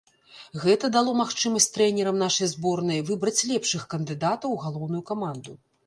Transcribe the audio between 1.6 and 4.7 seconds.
трэнерам нашай зборнай выбраць лепшых кандыдатаў у